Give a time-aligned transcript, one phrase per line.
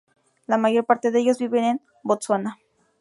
[0.47, 2.57] La mayor parte de ellos viven en Botsuana.